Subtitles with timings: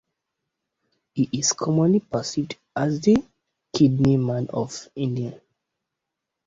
[1.13, 3.23] He is commonly perceived as the
[3.75, 5.39] "Kidney Man of India".